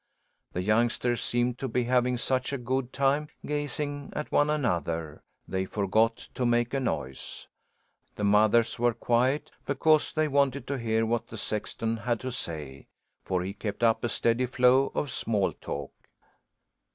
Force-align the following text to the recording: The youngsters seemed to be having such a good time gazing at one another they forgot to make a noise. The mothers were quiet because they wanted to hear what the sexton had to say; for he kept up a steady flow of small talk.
The 0.53 0.63
youngsters 0.63 1.21
seemed 1.21 1.59
to 1.59 1.67
be 1.67 1.83
having 1.83 2.17
such 2.17 2.51
a 2.51 2.57
good 2.57 2.91
time 2.91 3.27
gazing 3.45 4.11
at 4.15 4.31
one 4.31 4.49
another 4.49 5.21
they 5.47 5.65
forgot 5.65 6.27
to 6.33 6.43
make 6.43 6.73
a 6.73 6.79
noise. 6.79 7.47
The 8.15 8.23
mothers 8.23 8.79
were 8.79 8.95
quiet 8.95 9.51
because 9.63 10.11
they 10.11 10.27
wanted 10.27 10.65
to 10.65 10.79
hear 10.79 11.05
what 11.05 11.27
the 11.27 11.37
sexton 11.37 11.97
had 11.97 12.19
to 12.21 12.31
say; 12.31 12.87
for 13.23 13.43
he 13.43 13.53
kept 13.53 13.83
up 13.83 14.03
a 14.03 14.09
steady 14.09 14.47
flow 14.47 14.91
of 14.95 15.11
small 15.11 15.53
talk. 15.53 15.91